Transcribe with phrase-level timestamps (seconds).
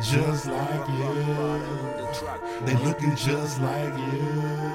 [0.00, 1.60] just like you.
[2.64, 4.74] They looking just like you.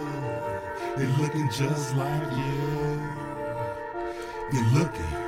[0.97, 3.01] They looking just like you.
[4.51, 5.22] They looking.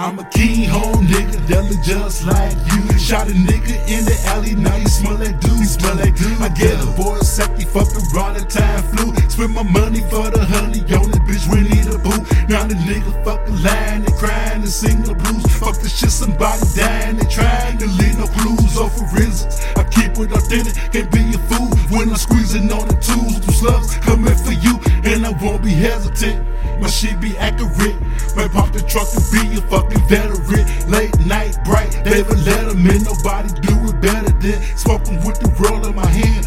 [0.00, 2.98] I'm a key home nigga, that just like you.
[2.98, 6.40] Shot a nigga in the alley, now you smell like dude, smell like dude.
[6.40, 9.12] I get a boy a second, fucking raw the time flu.
[9.28, 12.16] Spend my money for the honey on the bitch, we need a boo.
[12.48, 15.44] Now the nigga fucking lying and crying and sing the blues.
[15.60, 19.60] Fuck the shit, somebody dying and trying to leave no clues or forensics.
[19.76, 23.36] I keep it authentic, can't be a fool when I'm squeezing on the tools.
[23.44, 26.48] Two slugs coming for you, and I won't be hesitant.
[26.80, 28.00] My shit be accurate.
[28.34, 30.64] Might pop the truck and be a fucking veteran.
[30.90, 33.04] Late night, bright, David Letterman.
[33.04, 36.39] Nobody do it better than smoking with the roll in my hand.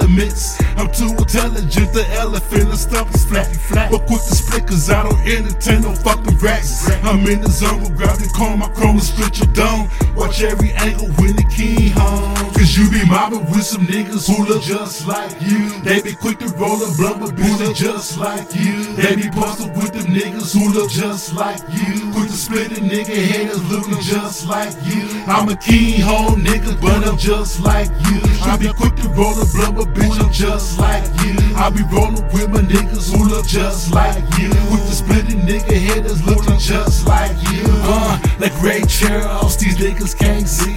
[0.00, 0.58] Elements.
[0.76, 2.70] I'm too intelligent, the elephant.
[2.70, 3.90] The stuff is flat, flat.
[3.90, 6.90] But quick to split, cause I don't entertain no fucking racks.
[7.04, 9.88] I'm in the zone, with the call my chrome and split your dome.
[10.16, 12.34] Watch every angle when the key home.
[12.54, 15.68] Cause you be mobbing with some niggas who look just like you.
[15.82, 18.84] They be quick to roll a blunt, but look just like you.
[18.96, 22.10] They be posted with them niggas who look just like you.
[22.12, 25.08] Quick to split a nigga haters looking just like you.
[25.26, 28.20] I'm a key home nigga, but I'm just like you.
[28.42, 31.36] I be quick to roll a blunt, but bitch, I'm just like you.
[31.56, 34.48] I be rolling with my niggas who look just like you.
[34.70, 37.64] With the split a nigga haters looking just like you.
[37.66, 40.76] Uh, like Ray Charles, these niggas can't see.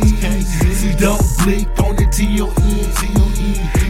[0.73, 3.23] See, don't blink on the T-O-N.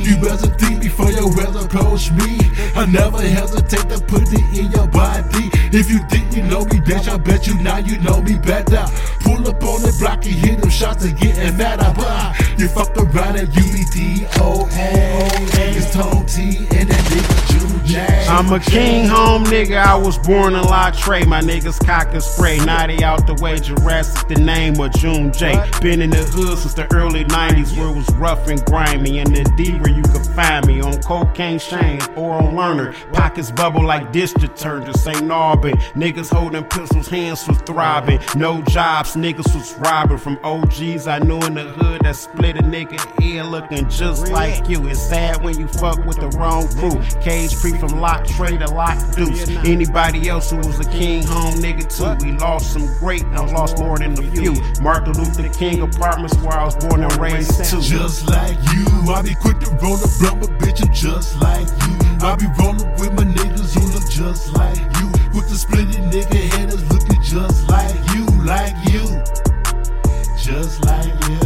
[0.04, 2.38] You better think before you well approach me.
[2.76, 5.50] I never hesitate to put it in your body.
[5.72, 8.86] If you think you know me, bitch, I bet you now you know me better.
[9.22, 12.36] Pull up on the block and hit them shots and getting mad about.
[12.64, 13.62] You fucked around and you
[13.92, 14.26] be.
[15.76, 17.03] It's Tone T and that.
[17.96, 21.24] I'm a king home nigga, I was born in La Trey.
[21.26, 22.58] My niggas cock and spray.
[22.58, 25.64] Now they out the way, Jurrassic the name of June J.
[25.82, 29.20] Been in the hood since the early 90s where it was rough and grimy.
[29.20, 32.94] And the D where you could find me on cocaine Shane or on learner.
[33.14, 35.18] Pockets bubble like dish detergent, St.
[35.18, 35.76] Norbin.
[35.94, 38.20] Niggas holding pistols, hands was throbbing.
[38.36, 42.64] No jobs, niggas was robbing from OGs I knew in the hood that split a
[42.64, 44.88] nigga ear looking just like you.
[44.88, 47.00] It's sad when you fuck with the wrong crew.
[47.22, 49.48] Cage pre from lock trade to lock deuce.
[49.66, 52.26] Anybody else who was a king home nigga too.
[52.26, 54.54] We lost some great and lost more than a few.
[54.82, 57.82] Martin Luther King apartments where I was born and raised too.
[57.82, 61.68] Just like you, I be quick to roll a blunt with bitch, I'm just like
[61.68, 62.04] you.
[62.26, 65.08] I be rolling with my niggas who look just like you.
[65.34, 69.04] With the splendid nigga headers looking just like you, like you.
[70.38, 71.40] Just like you.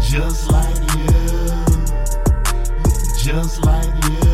[0.00, 1.16] Just like you.
[3.18, 4.25] Just like you.